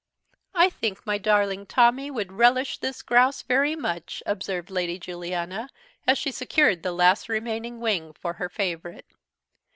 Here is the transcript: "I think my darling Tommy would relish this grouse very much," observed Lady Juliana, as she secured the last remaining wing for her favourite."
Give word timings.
"I 0.55 0.71
think 0.71 1.05
my 1.05 1.19
darling 1.19 1.67
Tommy 1.67 2.09
would 2.09 2.31
relish 2.31 2.79
this 2.79 3.03
grouse 3.03 3.43
very 3.43 3.75
much," 3.75 4.23
observed 4.25 4.71
Lady 4.71 4.97
Juliana, 4.97 5.69
as 6.07 6.17
she 6.17 6.31
secured 6.31 6.81
the 6.81 6.91
last 6.91 7.29
remaining 7.29 7.79
wing 7.79 8.13
for 8.13 8.33
her 8.41 8.49
favourite." 8.49 9.05